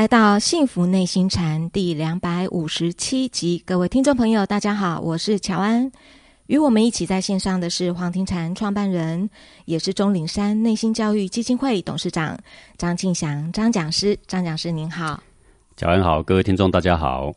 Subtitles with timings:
[0.00, 5.92] 来到《幸福内心禅》第两百五十七集，各位听众朋友，大家好，我是乔安。
[6.46, 9.28] 与我们一起在线上的是黄庭禅创办人，
[9.66, 12.34] 也是钟岭山内心教育基金会董事长
[12.78, 14.18] 张庆祥张讲师。
[14.26, 15.22] 张讲师您好，
[15.76, 17.30] 乔安好，各位听众大家好。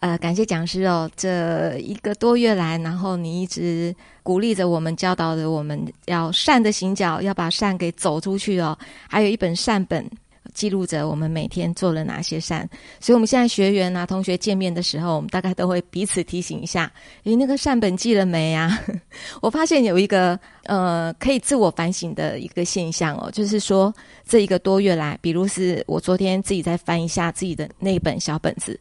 [0.00, 8.78] 呃，感谢讲师哦，这一个多月来，然后你一直鼓励着我们，教导着我们要善的行脚，要把善给走出去哦。
[9.10, 10.10] 还有一本善本。
[10.58, 12.68] 记录着我们每天做了哪些善，
[12.98, 18.76] 所以我们现在学员啊、同学见面的时候，我们大概都会彼此提醒一下：诶，那个善本记了没啊？
[19.40, 23.94] 我发现有一个呃可以自我反省的一个现象哦，就是说
[24.26, 28.76] 这一个多月来，比如是我昨天自己再翻一下自己的那本小本子，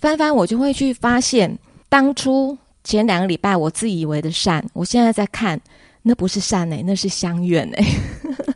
[0.00, 1.56] 翻翻我就会去发现，
[1.88, 5.60] 当初前两个礼拜我自以为的善，我现在在看，
[6.02, 7.84] 那不是善哎，那是相怨哎。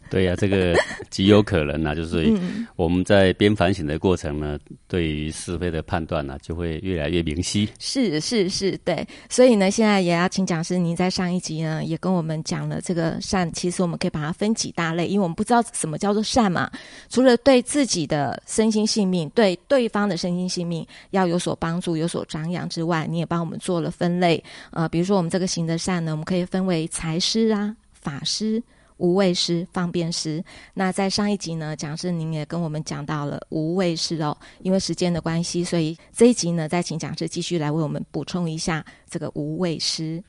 [0.10, 0.74] 对呀，这个
[1.10, 2.32] 极有可能啊，就是
[2.76, 7.68] 我们在边反省的过程呢，对于是非的判断呢，就会越来越明晰。
[7.78, 9.06] 是是是，对。
[9.28, 16.70] 所以呢，现在也要请讲师您在上一集呢，也跟我们讲了这个善，其实我们可以把它分几大类，因为我们不知道什么叫做善嘛。
[17.08, 24.42] 除了对自己的身心性命，对对方的身心性命要有所帮助、有所张扬之外，你也帮我们做了分类。
[24.70, 28.62] 呃，比如说我们这个行的善呢，我们可以分为财师啊、法师。
[28.98, 30.42] 无畏师、方便师。
[30.74, 34.36] 那在上一集呢，讲师您也跟我们讲到了无畏师哦。
[34.60, 40.22] 因为时间的关系，所以这一集呢，再请讲师继续来为我们补充一下这个无畏师。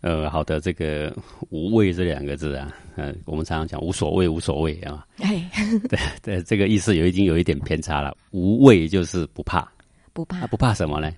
[0.00, 1.16] 呃，好的，这个
[1.48, 5.06] 无畏这两个字啊，呃，我们常常讲无所谓，无所谓啊。
[5.20, 5.50] 哎，
[5.88, 8.14] 对对，这个意思有已经有一点偏差了。
[8.30, 9.66] 无畏就是不怕，
[10.12, 11.10] 不怕，不怕什么呢？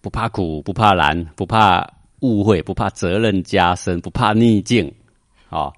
[0.00, 1.86] 不怕苦，不怕难，不怕
[2.20, 4.90] 误会，不怕责任加深，不怕逆境，
[5.50, 5.70] 啊。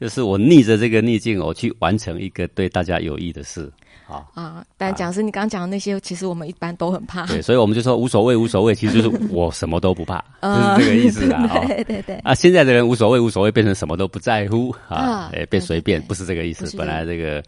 [0.00, 3.70] 就是我逆着这个逆境，我去完成一个对大家有益的事，
[4.06, 4.64] 啊啊！
[4.76, 7.26] 但讲师，你刚刚讲的那些，其实我们一般都很怕。
[7.26, 11.46] 对，所以我们就说无所谓，无所谓， 其实就是我什么都不怕，就是这个意思啊。
[11.66, 12.16] 对对对。
[12.16, 16.76] 啊，现在的人无所谓，无所谓，变成什么都不在乎啊，哎，变随便，不是这个意思。
[16.76, 17.42] 本来这个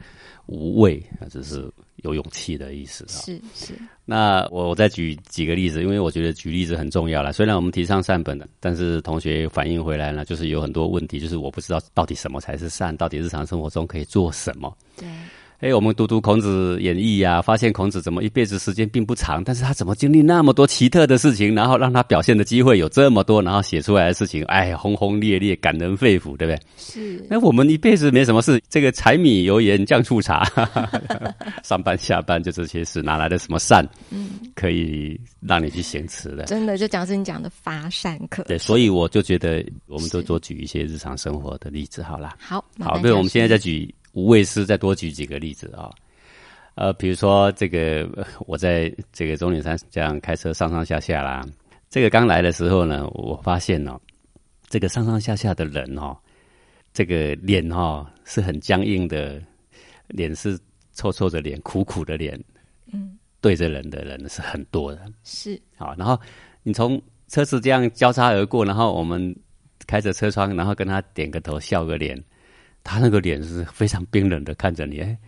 [0.46, 1.70] 无畏啊，只是。
[2.02, 3.72] 有勇气的意思啊，是是。
[4.04, 7.32] 那我我再举几个例子，因为我觉得举例子很重要了。
[7.32, 14.76] 虽然我们提倡善本的，但是同学反映回来呢，就是有很多问题，就是我不知道到底什么才是善，到底日常生活中可以做什么。
[14.98, 15.08] 对。
[15.64, 26.60] 哎，我们读读孔子演义呀，发现孔子怎么一辈子时间并不长，但是他怎么经历那么多奇特的事情，然后让他表现的机会有这么多，然后写出来的事情，哎，轰轰烈烈，感人肺腑，对不对？
[26.76, 27.26] 是。
[27.30, 30.44] 那我们一辈子没什么事，这个柴米油盐酱醋茶，
[31.64, 33.88] 上班下班就这些事，哪来的什么善？
[34.10, 36.44] 嗯，可以让你去行持的。
[36.44, 38.42] 真的，就讲是你讲的发善可。
[38.42, 42.34] 对，所以我就觉得，我们都多举一些日常生活的例子，好了。
[42.38, 43.90] 好，好，对，我们现在再举。
[44.14, 45.90] 无畏师再多举几个例子啊，
[46.76, 48.08] 呃，比如说这个，
[48.46, 51.44] 我在这个中岭山这样开车上上下下啦，
[51.90, 54.00] 这个刚来的时候呢，我发现哦，
[54.68, 56.16] 这个上上下下的人哦，
[56.92, 59.42] 这个脸哦是很僵硬的，
[60.06, 60.56] 脸是
[60.92, 62.40] 臭臭的脸，苦苦的脸，
[62.92, 66.16] 嗯，对着人的人是很多的，是好，然后
[66.62, 69.34] 你从车子这样交叉而过，然后我们
[69.88, 72.16] 开着车窗，然后跟他点个头，笑个脸。
[72.84, 75.18] 他那个脸是非常冰冷的看着你，哎，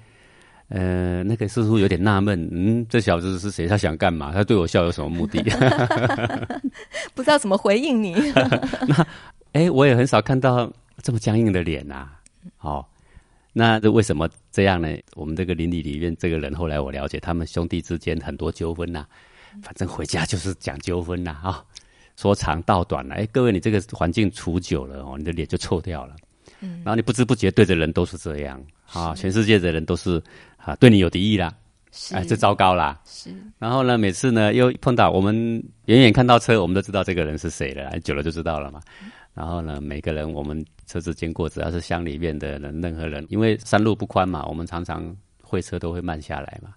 [0.69, 3.67] 呃，那个似乎有点纳闷，嗯，这小子是谁？
[3.67, 4.31] 他想干嘛？
[4.33, 5.43] 他对我笑有什么目的？
[7.15, 8.15] 不知道怎么回应你。
[8.87, 9.07] 那，
[9.53, 10.71] 哎，我也很少看到
[11.03, 12.11] 这么僵硬的脸呐。
[12.59, 12.89] 好，
[13.53, 14.89] 那这为什么这样呢？
[15.15, 19.07] 我们这个邻里里面这个人，后来我了解，他们兄弟之间很多纠纷呐。
[19.63, 21.65] 反正回家就是讲纠纷呐，啊，
[22.17, 23.15] 说长道短了。
[23.15, 26.15] 哎，各位，你这个环境处久了哦，你的脸就臭掉了。
[26.61, 28.63] 嗯，然后你不知不觉对着人都是这样。
[28.93, 30.23] 啊，全世界的人都是
[30.57, 31.53] 啊，对你有敌意啦，
[32.13, 33.01] 哎，这糟糕啦。
[33.05, 35.35] 是，然后呢，每次呢又碰到我们
[35.87, 38.81] 远远看到车，我们都知道这个人是谁了，久了就知道了嘛。
[39.35, 46.75] 然后呢，每个人我们车子经过，只要是乡里面的人，任何人，因为山路不宽嘛，我们常常会车都会慢下来嘛，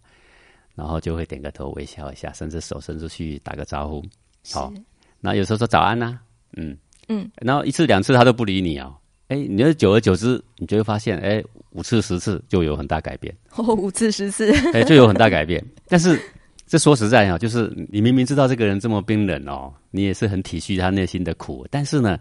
[0.76, 4.04] 然后就会点个头微笑一下，甚至手伸出去打个招呼。
[4.52, 4.74] 好，
[5.22, 6.20] 那有时候说早安呐，
[6.58, 6.76] 嗯。
[7.12, 8.94] 嗯，然后一次两次他都不理你啊。
[9.30, 11.42] 哎，你要久而久之，你就会发现，哎，
[11.72, 13.34] 五次十次就有很大改变。
[13.56, 15.64] 哦，五次十次，哎，就有很大改变。
[15.88, 16.20] 但是
[16.66, 22.18] 这说实在啊，就是你明明知道这个人这么冰冷哦，你也是很体恤他内心的苦，但是呢，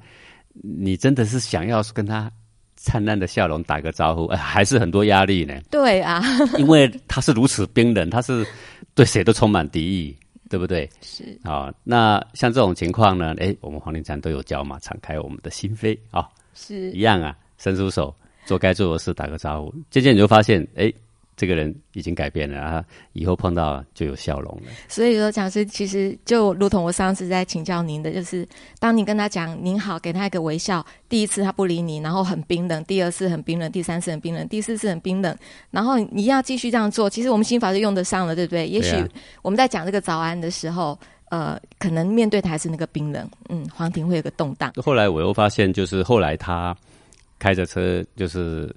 [0.52, 2.31] 你真的是想要跟他
[2.76, 5.58] 灿烂的笑容打个招呼，还是很多压力呢？
[5.70, 6.22] 对啊，
[6.58, 8.46] 因为他是如此冰冷，他是
[8.94, 10.14] 对谁都充满敌意，
[10.50, 10.87] 对不对？
[11.00, 16.28] 是啊，那像这种情况呢，哎，我们黄庭禅都有教嘛，敞开我们的心扉啊。
[16.58, 18.12] 是一样啊，伸出手
[18.44, 20.93] 做该做的事，打个招呼，渐渐你就发现，哎，
[21.37, 24.72] 这个人已经改变了啊，以后碰到就有笑容了。
[24.88, 28.44] 所以说，讲师其实就如同我上次在请教您的，就是
[28.81, 35.37] 当你跟他讲您好，给他一个微笑，第一次他不理你，然后很冰冷；第二次很冰冷，第三次很冰冷，第四次很冰冷，
[35.70, 38.66] 然后你要继续这样做，其实我们心法就用得上了，对不对？
[38.66, 38.96] 也许
[39.43, 40.99] 我们在讲这个早安的时候，
[41.30, 44.72] 呃，可能面对的还是那个冰冷，嗯，黄庭会有个动荡。
[44.76, 46.76] 后来我又发现，就是后来他
[47.38, 48.75] 开着车，就是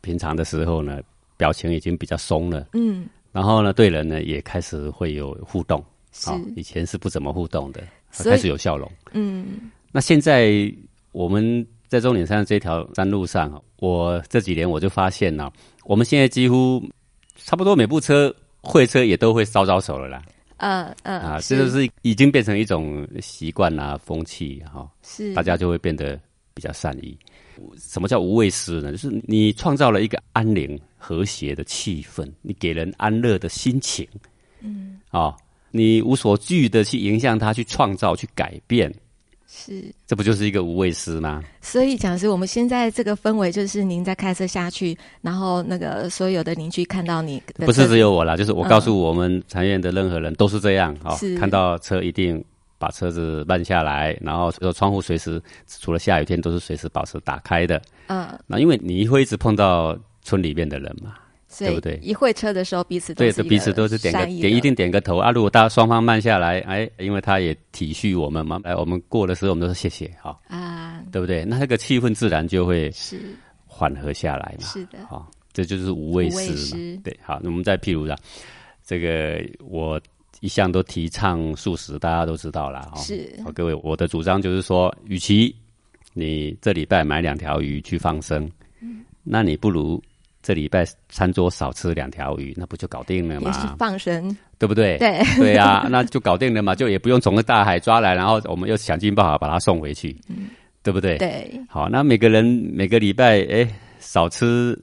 [0.00, 1.00] 平常的时候呢。
[1.38, 7.82] 表情已经比较松了，嗯，然后呢，对人呢也开始会有互动，是以前是不怎么互动的，
[8.12, 9.72] 开始有笑容，嗯。
[9.90, 10.72] 那现在
[11.10, 15.50] 我们在终点山这条山路上，我这几年我就发现呢，
[15.84, 16.80] 我们现在几乎
[17.34, 20.22] 差不多每部车会车也都会招招手了啦，
[20.62, 25.34] 嗯嗯啊，这就是已经变成一种习惯啦、风气哈，是。
[25.34, 26.18] 大家就会变得
[26.54, 27.18] 比较善意。
[27.76, 28.92] 什么叫无畏师呢？
[28.92, 34.06] 就是你创造了一个安宁和谐的气氛，你给人安乐的心情，
[34.60, 35.36] 嗯，啊，
[35.70, 38.92] 你无所惧的去影响他，去创造，去改变，
[39.54, 41.44] 是，这不就是一个无畏师吗？
[41.60, 52.42] 所以讲是，我们现在这个氛围，就是您在开车下去，然后那个所有的邻居看到你，不是只有我啦，就是我告诉我们禅院的任何人都是这样啊，看到车一定。
[52.78, 57.80] 把车子慢下来，然后说窗户随时除了下雨天都是随时保持打开的。
[58.08, 61.14] 嗯，那因为你会一直碰到村里面的人嘛，
[61.58, 61.98] 对不对？
[62.02, 65.30] 一会车的时候彼此对，彼此都是点个点，一定点个头啊。
[65.30, 71.44] 如果大家双方慢下来，哎，因为他也体恤我们嘛，哎，我们过的时候我们都说谢谢哈啊，对不对？
[71.44, 73.20] 那那个气氛自然就会是
[73.66, 74.66] 缓和下来嘛。
[74.66, 77.02] 是的，好，这就是无畏师嘛。
[77.04, 78.16] 对，好，那我们再譬如讲，
[78.84, 80.00] 这个我。
[80.40, 83.00] 一向都提倡素食，大家都知道啦哈。
[83.00, 85.54] 是，好，各位，我的主张就是说，与其
[86.14, 88.50] 你这礼拜买两条鱼去放生，
[88.80, 90.02] 嗯，那你不如
[90.42, 93.46] 这礼拜餐桌少吃两条鱼，那不就搞定了吗？
[93.46, 94.98] 也是放生，对不对？
[94.98, 100.48] 对，对呀，那就搞定了嘛，就也不用从大海抓来，然后我们又想尽办法把它送回去，嗯，
[100.82, 101.16] 对不对？
[101.18, 101.60] 对。
[101.68, 103.68] 好，那每个人每个礼拜哎
[104.00, 104.76] 少吃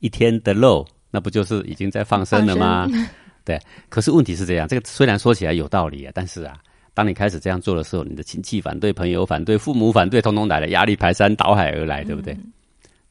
[0.00, 2.86] 一天的肉，那不就是已经在放生了吗？
[3.42, 3.58] 对，
[3.88, 6.58] 可是问题是这样，这个虽然说起来有道理啊，但是啊，
[6.92, 12.36] 当你开始这样做的时候，你的亲戚反对、朋友反对、父母反对，通通来了，压力排山倒海而来，对不对？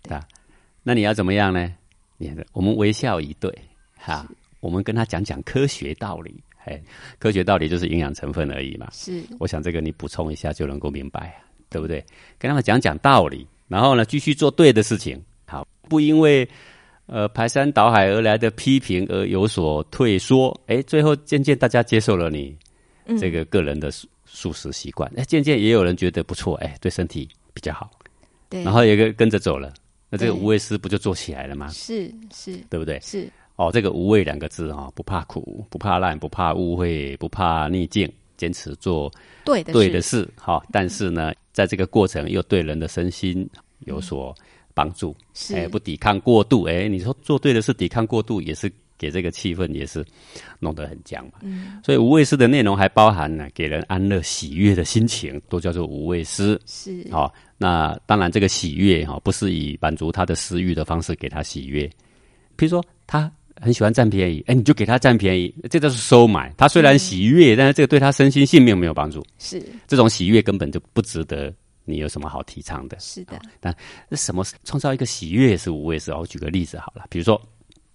[0.09, 0.21] 啊，
[0.83, 1.71] 那你要怎么样呢？
[2.17, 3.51] 你我们微笑以对，
[3.97, 4.25] 哈，
[4.59, 6.33] 我们跟他讲讲科学道理，
[6.65, 6.81] 哎，
[7.19, 8.87] 科学道理就是营养成分而已嘛。
[8.91, 12.03] 是，我想这个你补充一下就能够明白，对不对？
[12.37, 16.47] 跟他们讲讲道理，然后呢，继续做对的事情，好，不因为。
[17.07, 22.57] 呃，排山倒海而来的批评而有所退缩，哎，最后渐渐大家接受了你
[23.19, 27.91] 这个个人的素素食习惯，哎，渐渐也有人觉得不错，哎，对身体比较好，
[28.49, 29.71] 对，然后也跟跟着走了，
[30.15, 31.67] 那这个无畏师不就做起来了吗？
[31.69, 32.97] 是是，对不对？
[33.01, 39.11] 是哦，这个无畏两个字哦，不怕苦，不怕烂，不怕误会，不怕逆境，坚持做
[39.43, 44.33] 对的对的事，哦，但是呢，在这个过程又对人的身心有所。
[44.77, 45.15] 帮助，
[45.53, 50.05] 哎，不抵抗过度，哎，你说做对的事抵抗过度，也是给这个气氛也是
[50.59, 51.33] 弄得很僵嘛。
[51.41, 56.59] 嗯，所以无畏诗的内容还包含呢，给人安乐喜悦的心情，都叫做无畏诗。
[56.65, 61.89] 是，好，那当然这个喜悦哈，不是以满足他的私欲的方式给他喜悦。
[62.55, 66.53] 比如说他很喜欢占便宜，哎，你就给他占便宜，这就是收买。
[66.57, 69.25] 他虽然喜悦，但是这个对他身心性命没有帮助。
[69.37, 71.53] 是，这种喜悦根本就不值得。
[71.87, 72.97] 你有什么好提倡的？
[72.99, 73.71] 是的，但
[74.09, 77.39] 那什么创造一个喜悦是无畏是我举个例子好了，比如说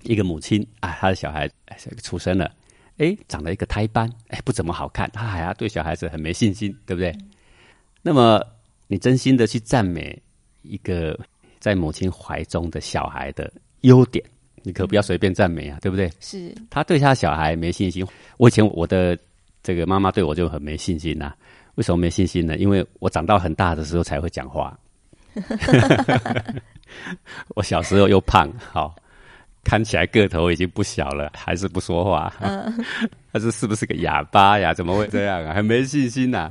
[0.03, 1.49] 一个母亲啊，她的小孩
[2.03, 2.51] 出生了，
[2.99, 7.15] 哎，长了一个胎斑，哎，不怎么好看，她还要对小孩子很没信心，对不对？
[8.03, 8.43] 那么
[8.87, 10.21] 你真心的去赞美
[10.63, 11.19] 一个
[11.59, 13.53] 在母亲怀中的小孩的
[13.83, 14.25] 优点，
[14.63, 16.11] 你可不要随便赞美啊，对不对？
[16.21, 18.07] 是，他对他小孩没信心。
[18.37, 19.19] 我以前我的
[19.63, 21.35] 这个妈妈对我就很没信心呐。
[21.77, 22.59] 为什么没信心呢？
[22.59, 24.79] 因为我长到很大的时候才会讲话。
[27.55, 28.95] 我小时候又胖，好
[29.65, 32.33] 看起来个头已经不小了， 还是不说话。
[33.33, 34.73] 他说是不是个哑巴呀？
[34.75, 35.55] 怎么会这样啊？
[35.57, 36.51] 很没信心呐！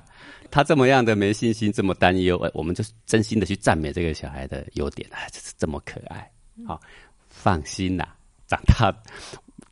[0.51, 6.29] 他这么样的没信心，这么担忧，我们就真心的去赞美这个小孩的优点啊，就是这么可爱。
[6.65, 6.79] 好，
[7.29, 8.05] 放心呐，
[8.47, 8.91] 长大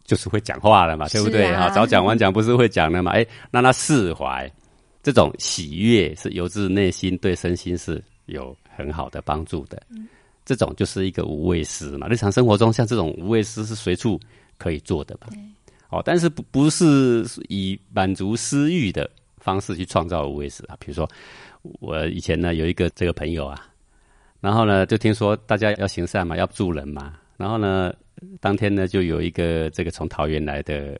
[0.03, 1.45] 就是会讲话了嘛，对不对？
[1.51, 3.11] 啊，早讲晚讲不是会讲了嘛？
[3.11, 4.49] 哎，让他释怀。
[5.03, 9.81] 这种喜悦是由自内心，对身心是有很好的帮助的。
[10.47, 12.07] 这种就是一个无畏师嘛。
[12.07, 14.17] 日常生活中，像这种无畏师是随处
[14.57, 15.27] 可以做的吧？
[15.89, 20.77] 哦，但是不不是以满足私欲的方式去创造无畏师啊。
[20.79, 21.05] 比如说，
[21.81, 23.67] 我以前呢有一个这个朋友啊，
[24.39, 27.93] 然后呢就听说大家要行善嘛，要助人嘛，然后呢
[28.39, 30.97] 当天呢，就有一个这个从桃园来的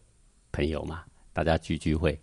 [0.51, 2.18] 朋友嘛，大家聚聚会，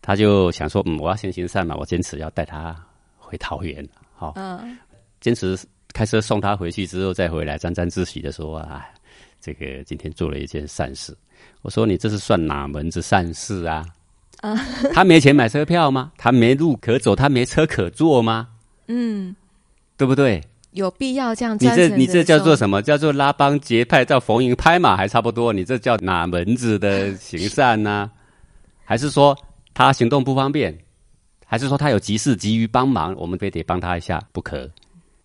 [0.00, 2.74] 他就想说，嗯，我要先行善嘛，我坚持要带他
[3.18, 4.78] 回桃园，好，嗯，
[5.20, 5.56] 坚持
[5.94, 8.84] 开车送他回去之后再回来，沾沾自喜的说啊，
[9.40, 11.16] 这个今天做了一件善事。
[11.62, 13.86] 我说你这是算哪门子善事啊？
[14.40, 14.54] 啊，
[14.92, 16.12] 他没钱买车票吗？
[16.18, 18.48] 他没路可走，他没车可坐吗？
[18.88, 19.34] 嗯，
[19.96, 20.42] 对不对？
[20.72, 22.82] 有必要这样你这你这叫做什么？
[22.82, 25.52] 叫做拉帮结派，叫逢迎拍马还差不多。
[25.52, 28.10] 你这叫哪门子的行善呢、
[28.84, 29.38] 还是说
[29.72, 30.76] 他行动不方便？
[31.46, 34.68] 还是说他有急事急于帮忙，我们非得帮他一下不可？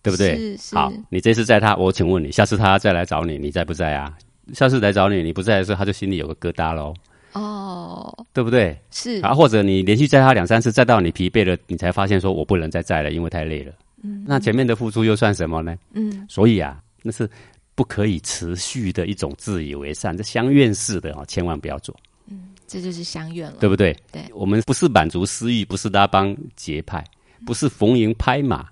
[0.02, 0.36] 对不对？
[0.36, 4.16] 是是好，你这次载他，我请问你，下次他再来找你，你在不在啊？
[4.52, 6.94] 下次来找你，你不在的时候，他就心里有个疙瘩喽，
[7.34, 8.76] 哦，对不对？
[8.90, 13.72] 是啊，或者你连续载他两三次，载到你疲惫了，你才发现说我不能再载了，因为太累了。
[14.02, 15.76] 嗯，那前面的付出又算什么呢？
[15.92, 17.28] 嗯，所以啊，那是
[17.74, 21.94] 不可以持续的一种自以为善，这相怨式的哦，千万不要做，
[22.28, 23.96] 嗯这就是相怨了，对不对？
[24.10, 27.04] 对我们不是满足私欲，不是拉帮结派，
[27.46, 28.66] 不是逢迎拍马，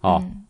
[0.00, 0.44] 哦，嗯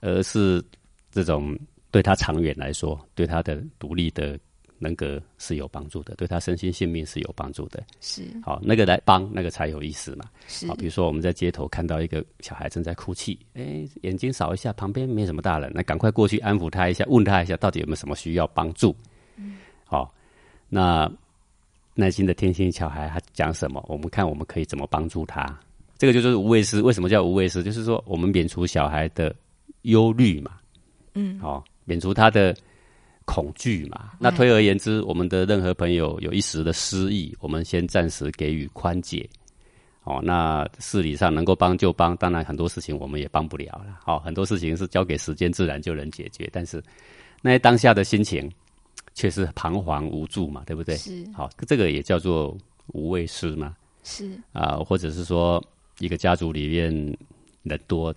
[0.00, 0.62] 而是
[1.10, 1.56] 这种
[1.90, 4.38] 对他长远来说，对他的独立的
[4.78, 7.82] 人格是有帮助的，对他身心性命是有帮助的。
[8.00, 10.24] 是好，那个来帮，那个才有意思嘛。
[10.48, 18.96] 是好，比如说我们在街头看到一个小孩正在哭泣，哎，眼睛扫一下，旁边没什么大人，那赶快过去安抚他一下，问他一下到底有没有什么需要帮助。
[19.36, 20.14] 嗯，好，
[20.68, 21.10] 那
[21.94, 25.44] 耐心的听听小孩他讲什么，我们看我们可以怎么帮助他。
[25.98, 27.62] 这个就是无畏师，为什么叫无畏师？
[27.62, 29.34] 就是说我们免除小孩的
[29.82, 30.52] 忧虑嘛，
[31.14, 32.54] 嗯，好、免除他的
[33.24, 34.12] 恐惧嘛。
[34.18, 39.28] 那推而言之，我们的任何朋友有一时的失意，我们先暂时给予宽解。
[40.04, 44.00] 哦，那事理上能够帮就帮，当然很多事情我们也帮不了了。
[44.06, 46.82] 哦，很多事情是交给时间自然就能解决，但是
[47.42, 48.50] 那些当下的心情
[49.14, 50.96] 却是彷徨无助嘛，对不对？
[50.96, 52.56] 是好，这个也叫做
[52.88, 53.76] 无畏师嘛。
[54.02, 55.62] 是啊、或者是说
[55.98, 56.90] 一个家族里面
[57.62, 58.12] 人多，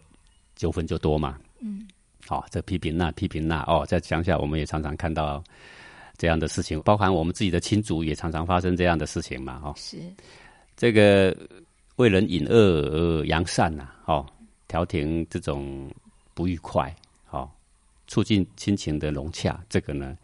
[0.55, 1.37] 纠纷就多嘛。
[1.63, 1.87] 嗯，
[2.27, 5.41] 好、这批评那批评那哦，在乡下我们也常常看到
[6.17, 9.61] 这样的事情，包含我们自己的亲族也常常发生这样的事情嘛。
[9.63, 9.97] 哦，是
[10.75, 11.35] 这个
[11.95, 14.25] 为人隐恶而扬善呐、哦，
[14.67, 15.89] 调停这种
[16.33, 16.93] 不愉快，
[17.29, 17.49] 哦，
[18.07, 20.17] 促进亲情的融洽，这个呢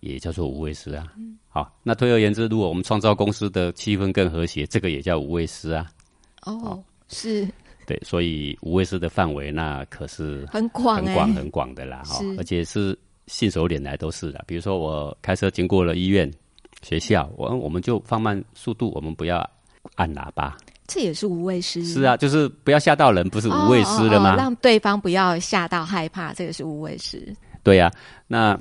[0.00, 1.12] 也叫做无畏师啊。
[1.16, 5.86] 嗯好，那推而言之，如果我们创造公司的气氛更和谐，这个也叫无畏师啊。
[6.46, 7.46] 哦，是
[7.86, 14.42] 对，所以无畏师的范围那可是很广哎，很广很广的啦，哈是，而且是信手拈来都是的。
[14.46, 16.30] 比如说我开车经过了医院、
[16.82, 19.48] 学校，我我们就放慢速度，我们不要
[19.96, 20.56] 按喇叭。
[20.86, 24.32] 这也是无畏师，是啊，就是不要吓到人，不是哦，无畏师了吗？
[24.32, 27.90] 哦哦让对方不要吓到害怕，这个是无畏师，对呀、
[28.26, 28.58] 那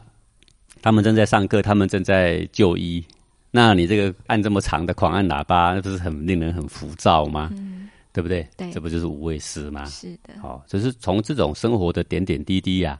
[0.82, 3.04] 他们正在上课，他们正在就医，
[3.50, 7.52] 那你这个按这么长的狂按喇叭，那不是很令人很浮躁吗？
[8.14, 8.48] 对不对？
[8.58, 9.86] 对这不就是无畏师吗？
[9.86, 12.98] 是的，好、就是从这种生活的点点滴滴呀、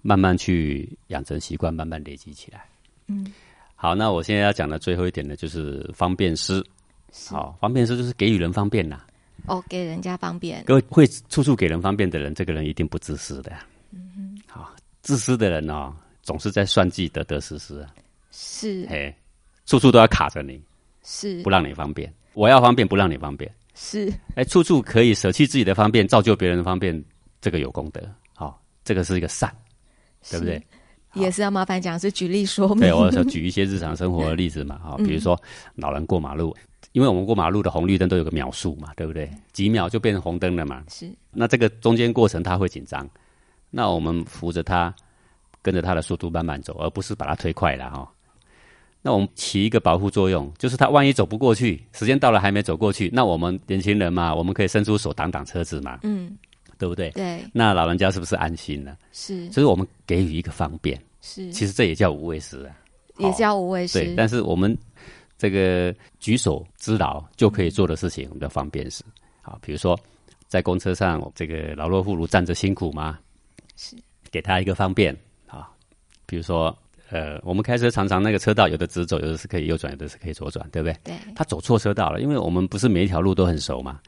[0.00, 2.64] 慢慢去养成习惯，慢慢累积起来。
[3.08, 3.32] 嗯，
[3.74, 6.64] 好，那我现在要讲的最后一点呢，就是方便师。
[7.28, 9.02] 好、方便师就是给予人方便呐、
[9.44, 13.52] 哦，给人家方便，各位会处处给人方便的人，这个人一定不自私的。
[13.90, 17.94] 嗯好，自私的人哦，总是在算计得得失失啊，
[18.30, 19.14] 是哎，
[19.66, 20.58] 处处都要卡着你，
[21.02, 22.10] 是不让你方便。
[22.32, 23.52] 我要方便，不让你方便。
[23.74, 27.02] 是，哎，处处可以舍弃自己的方便，造就别人的方便，
[27.40, 28.00] 这个有功德。
[28.34, 29.50] 好、这个是一个善，
[30.30, 30.62] 对不对？
[31.14, 32.80] 也是要麻烦讲是举例说明。
[32.80, 35.38] 对，我想 举一些日常生活的例子嘛，哈、比如说
[35.74, 36.56] 老人过马路，
[36.92, 39.30] 因为我们过马路的红绿灯都有个秒数嘛，对不对？
[39.52, 40.82] 几秒就变成红灯了嘛。
[40.88, 43.06] 是那这个中间过程他会紧张，
[43.70, 44.94] 那我们扶着他，
[45.60, 48.10] 跟着他的速度慢慢走，而不是把他推快了哈、
[49.02, 56.38] 那我们起一个保护作用，就是他万一走不过去，时间到了还没走过去，那我们年轻人嘛，我们可以伸出手挡挡车子嘛，嗯，
[56.78, 57.10] 对不对？
[57.10, 58.96] 对，那老人家是不是安心了？
[59.12, 62.76] 是所以我们给予一个方便，是，其实这也叫无畏师啊。
[63.18, 64.76] 也叫无畏对，师，但是我们
[65.36, 69.04] 这个举手之劳就可以做的事情，我们叫方便事。
[69.42, 69.98] 好，比如说
[70.46, 73.18] 在公车上，这个老弱妇孺站着辛苦吗？
[73.76, 73.96] 是
[74.30, 75.14] 给他一个方便
[75.46, 75.68] 啊。
[76.24, 76.74] 比如说，
[77.12, 80.96] 呃，我们开车常常那个车道有的直走，有的是可以右转，有的是可以左转，对不对？
[81.04, 84.00] 对，他走错车道了，因为我们不是每一条路都很熟嘛。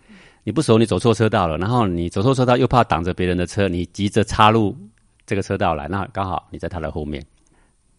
[0.42, 4.74] 你不熟，你走错车道了，然后你走错车道又怕挡着别人的车，你急着插入
[5.26, 7.22] 这个车道来，那刚好你在他的后面。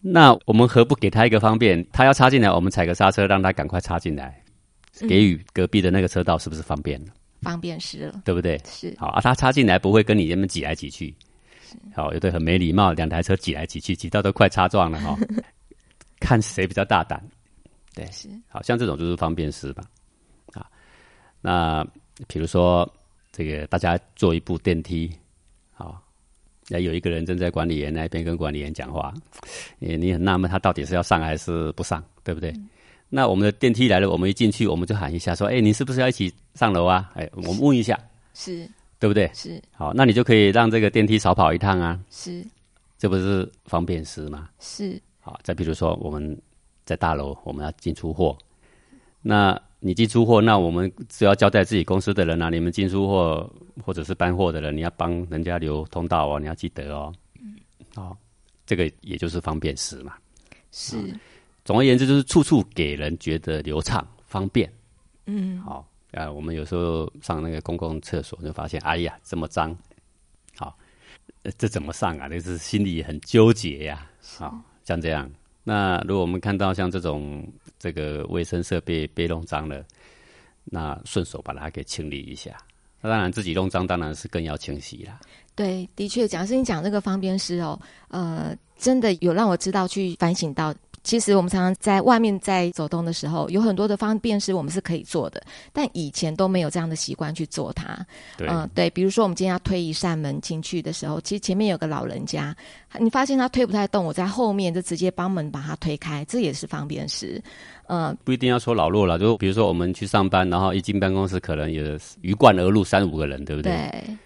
[0.00, 1.84] 那我们何不给他一个方便？
[1.92, 4.42] 他要插进来，我们踩个刹车，让他赶快插进来，
[5.08, 7.12] 给予隔壁的那个车道是不是方便了？
[7.42, 8.60] 方便是了，对不对？
[8.64, 11.14] 是好啊，他插进来不会跟你那边挤来挤去，
[11.94, 15.16] 好，有的很没礼貌，两台车挤来挤去，挤到都快擦撞了哈。
[16.20, 17.22] 看谁比较大胆，
[17.94, 19.84] 对，是好像这种就是方便师吧。
[20.54, 20.66] 啊，
[21.40, 21.86] 那
[22.26, 22.90] 比如说
[23.32, 25.10] 这个大家坐一部电梯，
[25.74, 26.02] 好，
[26.68, 29.12] 那有一个人正在管理员那边跟管理员讲话，
[29.78, 32.52] 你你很纳闷他到底是要上还是不上，对不对？
[33.08, 37.96] 那我们的电梯来了，我们一进去，我们就喊一下说：“哎，你是不是要一起上楼啊？”哎，我们问一下，
[38.34, 38.68] 是，
[38.98, 39.30] 对不对？
[39.34, 42.44] 是好，那你就可以让这个电梯少跑一趟啊，是
[42.98, 44.48] 这不是方便师吗？
[44.58, 46.36] 是好，再比如说我们
[46.84, 48.36] 在大楼，我们要进出货，
[49.22, 53.48] 那你进出货，那我们只要交代自己公司的人啊，你们进出货
[53.84, 57.12] 或者是搬货的人，你要帮人家留通道哦，你要记得哦。
[57.40, 57.54] 嗯，
[57.94, 58.16] 好，
[58.64, 60.14] 这个也就是方便师嘛。
[60.72, 60.96] 是，
[61.64, 64.72] 总而言之，就是处处给人觉得流畅方便。
[65.26, 65.86] 嗯，好
[66.16, 69.76] 啊，我们有时候上那个公共厕所就发现，哎呀，这么脏，
[70.56, 70.74] 好，
[71.42, 72.26] 呃这怎么上啊？
[72.26, 74.10] 那是心里很纠结呀。
[74.38, 75.30] 好，像这样。
[75.62, 77.46] 那如果我们看到像这种
[77.78, 79.84] 这个卫生设备被弄脏了，
[80.64, 82.56] 那顺手把它给清理一下。
[83.02, 85.20] 那当然自己弄脏，当然是更要清洗啦。
[85.54, 90.74] 对，的确，讲是你讲这个方便师哦，呃，真的有让我知道去反省到。
[91.06, 95.40] 其实我们常常在外面在走动的时候，有很多的方便是我们是可以做的，
[95.72, 97.96] 但以前都没有这样的习惯去做它。
[98.36, 102.52] 对，嗯，对，比如说我们今天要推一扇门进去的时候，其实前面有个老人家，
[102.98, 107.40] 你发现他推不太动，我在后面就直接帮门把他推开，这也是方便师。
[107.86, 113.72] 嗯，不一定要说老弱了，就比如说我们去上班，然后一进办公室，可能也鱼贯而入三五个人，对不对？
[113.72, 114.16] 对，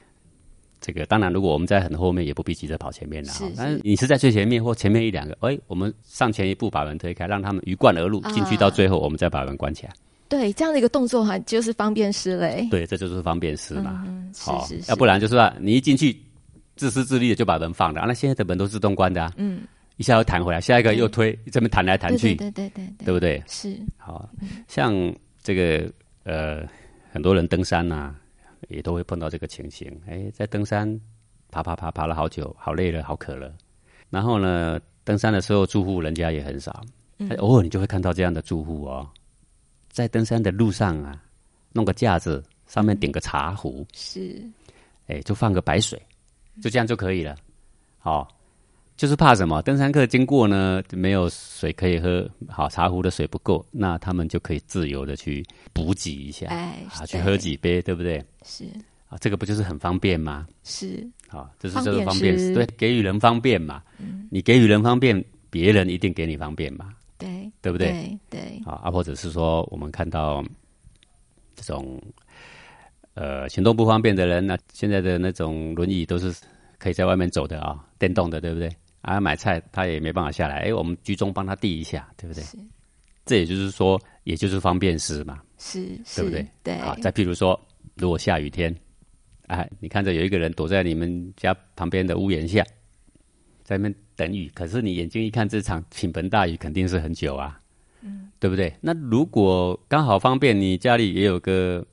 [0.81, 3.33] 这个当然，如果我们在很后面，也不必急着跑前面了。
[3.33, 9.93] 是哈但是你是在最前面或前面一两个，哎，我们上前一步把门推开，让他们鱼贯而入啊进去，到最后我们再把门关起来。
[10.28, 12.67] 对，这样的一个动作哈，就是方便师嘞。
[12.71, 14.04] 对，这就是方便师嘛。
[14.07, 16.17] 嗯，是好是是，要不然就是说你一进去
[16.76, 19.63] 自私自利的就把门放了，啊那现在的门都自动关的啊，嗯，
[19.97, 23.43] 一下又弹回来，下一个又推，这边弹来弹去，对对对对对不对？
[23.47, 24.26] 是好
[24.69, 24.95] 像
[25.43, 25.93] 这个
[26.25, 26.63] 呃，
[27.13, 28.15] 很多人登山呐、
[28.71, 30.00] 也都会碰到这个情形。
[30.06, 31.00] 哎，在登山
[31.50, 33.52] 爬爬爬爬了好久，好累了，好渴了。
[34.09, 36.83] 然后呢，登山的时候住户人家也很少，
[37.19, 39.09] 哎偶尔你就会看到这样的住户哦，
[39.91, 41.23] 在登山的路上啊，
[41.73, 44.43] 弄个架子，上面点个茶壶，是，
[45.06, 46.00] 哎，就放个白水，
[46.63, 47.37] 就这样就可以了。
[47.99, 48.26] 好、
[49.00, 49.63] 就是怕什么？
[49.63, 58.23] 登山客经过呢，没有水可以喝，好茶壶的水不够，那他们就可以自由的去补给一下，哎，啊，去喝几杯，对不对？
[58.45, 58.67] 是
[59.08, 60.47] 啊，这个不就是很方便吗？
[60.65, 63.82] 是，啊、这是这个方便，对，给予人方便嘛。
[64.28, 67.89] 你给予人方便，别人一定给你方便嘛，对对不对？
[68.28, 70.45] 对对，啊啊，或者是说我们看到
[71.56, 71.99] 这种
[73.15, 76.34] 呃行动不方便的人，那现在的那种轮椅都是
[76.76, 78.71] 可以在外面走的啊、电动的，对不对？
[79.00, 82.43] 啊，买菜他也没办法下来，哎，我们居中帮他递一下，对不对？
[82.45, 82.58] 是
[83.26, 85.84] 这也就是说，也就是方便时嘛，是
[86.17, 86.47] 对不对？
[86.63, 87.58] 对，啊，再譬如说，
[87.95, 88.75] 如果下雨天，
[89.47, 92.65] 哎，你看着有一个人躲在你们家旁边的屋檐下，
[93.63, 97.60] 在那边等雨，可是你眼睛一看，这场倾盆大雨肯定是很久啊，
[98.00, 98.75] 嗯，对不对？
[98.80, 101.86] 那如果刚好方便，你家里也有个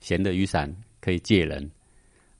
[0.00, 1.68] 闲的雨伞可以借人，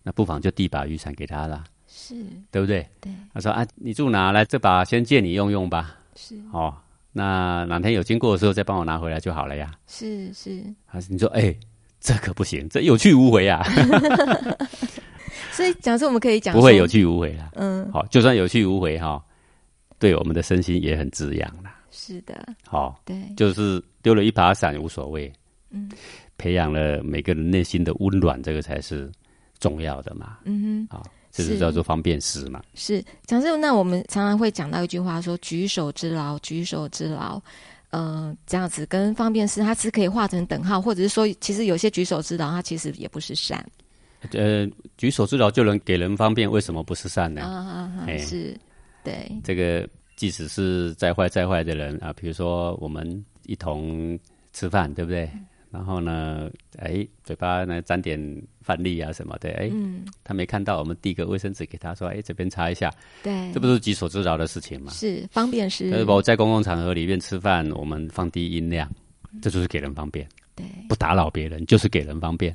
[0.05, 1.65] 那不妨就递把雨伞给他啦，
[2.11, 2.85] 是，对不对？
[3.01, 4.33] 对，他说啊，你住哪？
[4.33, 5.97] 来，这把先借你用用吧。
[6.17, 6.75] 是哦，
[7.13, 9.71] 那哪天有经过的时候再帮我拿回来就好了呀。
[9.87, 11.55] 是是，还是你说，哎、
[12.01, 13.63] 这可不行，这有去无回啊，
[15.53, 17.51] 所以假设我们可以讲不会有，去无回啦。
[17.55, 19.23] 嗯，好，就算有去无回哈、
[19.99, 21.77] 对我们的身心也很滋养啦。
[21.93, 25.33] 是的，好、对，就是丢了一把伞无所谓，
[25.71, 25.89] 嗯，
[26.39, 29.11] 培养了每个人内心的温暖，这个才是
[29.59, 30.39] 重要的嘛。
[30.45, 30.97] 嗯哼。
[30.97, 32.63] 好、这就是叫做方便师嘛。
[32.75, 37.41] 是讲这个，那我们常常会讲到一句话说“举手之劳，举手之劳”。
[37.91, 43.65] 呃，这样子跟方便师，它是可以画成等号，或者是说，其实有些举手之劳，它其实也不是善
[44.31, 44.65] 呃，
[44.97, 47.43] 举手之劳就能给人方便，为什么不是善呢？
[47.43, 48.05] 啊啊啊！
[48.07, 48.57] 哎是，
[49.03, 54.17] 对，这个即使是再坏再坏的人啊，比如说我们一同
[54.53, 55.29] 吃饭，对不对？
[55.71, 58.21] 然后呢，哎，嘴巴呢沾点
[58.61, 64.91] 饭粒啊什么的，哎，嗯，他没看到，我们递个卫生纸给他，说，哎，这边擦一下，对，这不是举手之劳的事情吗？
[64.93, 68.91] 是方便是，呃，我在公共场合里面吃饭，我们放低音量，
[69.41, 72.53] 这就是给人方便，对不打扰别人，就是给人方便，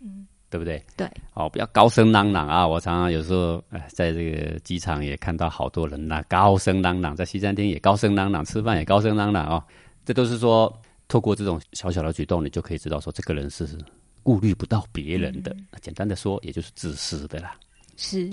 [0.00, 0.80] 嗯，对不对？
[0.96, 2.64] 对，哦，不要高声嚷嚷啊！
[2.64, 9.60] 我常常有时候，哎，在这个机场也看到好多人呐、高声嚷嚷，在西餐厅也高声嚷嚷，吃饭也高声嚷嚷哦。
[10.06, 10.70] 这都是说，
[11.08, 13.68] 透过这种小小的举动，你就可以知道说，这个人是
[14.22, 15.54] 顾虑不到别人的。
[15.80, 17.56] 简单的说，也就是自私的啦。
[17.96, 18.28] 是，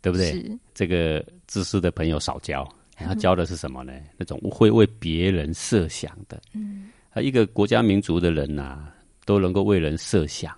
[0.00, 0.30] 对不对？
[0.32, 3.92] 是这个自私的朋友少交，他交的是什么呢？
[4.16, 6.40] 那种会为别人设想的。
[6.54, 8.88] 嗯，啊，一个国家民族的人呐、
[9.24, 10.56] 都能够为人设想，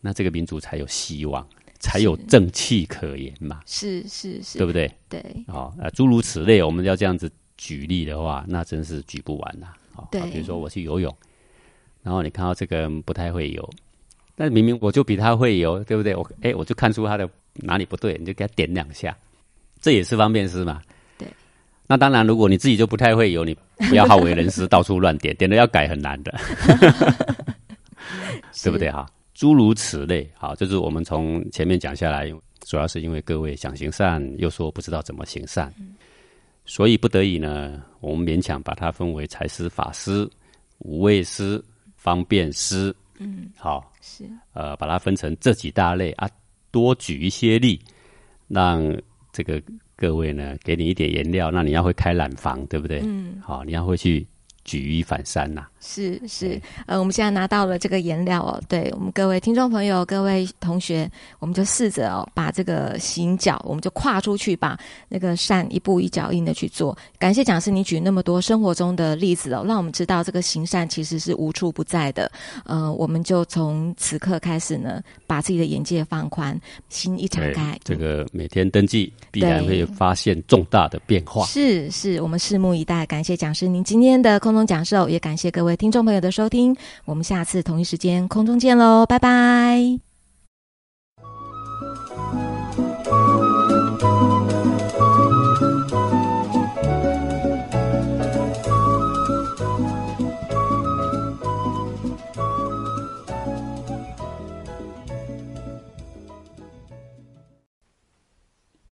[0.00, 1.46] 那这个民族才有希望，
[1.78, 4.90] 才有正气可言嘛，是是是，对不对？
[5.08, 11.14] 对哦，呃，诸如此类，我们要这样子举例的话，那真是举不完呐、啊比如说我去游泳，
[12.02, 13.68] 然后你看到这个人不太会游，
[14.36, 16.14] 但明明我就比他会游，对不对？
[16.14, 19.16] 我哎，我就看出他的哪里不对，你就给他点两下，
[19.80, 20.80] 这也是方便师嘛。
[21.16, 21.28] 对。
[21.86, 23.56] 那当然，如果你自己就不太会游，你
[23.88, 26.34] 不要好为人师，到处乱点， 点了要改很难的，
[28.62, 28.90] 对不对？
[28.90, 29.06] 哈？
[29.34, 32.32] 诸如此类，好，就是我们从前面讲下来，
[32.64, 35.72] 主要是因为各位想行善，又说不知道怎么行善，
[36.64, 40.28] 所以不得已呢，我们勉强把它分为财师、法师、
[40.78, 41.62] 无畏师、
[41.96, 44.24] 方便师，嗯，好，是。
[44.52, 46.28] 呃，把它分成这几大类啊，
[46.70, 47.78] 多举一些例，
[48.48, 48.82] 让
[49.32, 49.62] 这个
[49.94, 53.00] 各位呢，给你一点颜料，那你要会开染房，对不对？
[53.04, 54.26] 嗯，好，你要会去
[54.64, 66.96] 举一反三呐、是是，呃，我们现在拿到了这个颜料哦，对我们各位听众朋友、各位同学，我们就试着哦，把这个行脚，我们就跨出去，把那个善一步一脚印的去做。
[67.18, 72.30] 感谢讲师你举那么多生活中的例子哦，让我们知道这个行善其实是无处不在的。
[72.64, 81.44] 呃，我们就从此刻开始呢，把自己的眼界放宽，心一敞开，这个每天登记，必然会发现重大的变化。
[81.44, 83.04] 是是，我们拭目以待。
[83.04, 86.76] 感谢讲师您今天的空中讲授，也感谢各位听众朋友的收听。
[87.04, 90.03] 我们下次同一时间空中见喽，拜拜。